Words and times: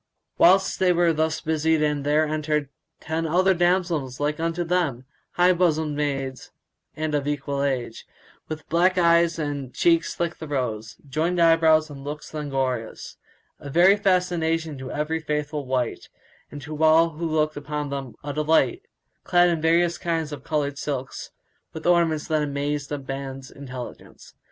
Whilst 0.39 0.79
they 0.79 0.91
were 0.91 1.13
thus 1.13 1.41
busied 1.41 2.03
there 2.03 2.25
entered 2.27 2.69
other 3.07 3.51
ten 3.53 3.57
damsels 3.59 4.19
like 4.19 4.39
unto 4.39 4.63
them, 4.63 5.05
high 5.33 5.53
bosomed 5.53 5.95
maids 5.95 6.49
and 6.95 7.13
of 7.13 7.27
an 7.27 7.29
equal 7.31 7.61
age, 7.61 8.07
with 8.47 8.67
black 8.67 8.97
eyes 8.97 9.37
and 9.37 9.75
cheeks 9.75 10.19
like 10.19 10.39
the 10.39 10.47
rose, 10.47 10.95
joined 11.07 11.39
eyebrows 11.39 11.91
and 11.91 12.03
looks 12.03 12.33
languorous; 12.33 13.17
a 13.59 13.69
very 13.69 13.95
fascination 13.95 14.75
to 14.79 14.91
every 14.91 15.19
faithful 15.19 15.67
wight 15.67 16.09
and 16.49 16.63
to 16.63 16.83
all 16.83 17.09
who 17.11 17.29
looked 17.29 17.55
upon 17.55 17.91
them 17.91 18.15
a 18.23 18.33
delight; 18.33 18.81
clad 19.23 19.49
in 19.49 19.61
various 19.61 19.99
kinds 19.99 20.31
of 20.31 20.43
coloured 20.43 20.79
silks, 20.79 21.29
with 21.73 21.85
ornaments 21.85 22.27
that 22.27 22.41
amazed 22.41 22.91
man's 23.07 23.51
intelligence. 23.51 24.33